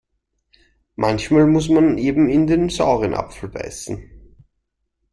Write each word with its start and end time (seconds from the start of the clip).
Manchmal 0.95 1.45
muss 1.45 1.69
man 1.69 1.99
eben 1.99 2.27
in 2.27 2.47
den 2.47 2.69
sauren 2.69 3.13
Apfel 3.13 3.49
beißen. 3.49 4.35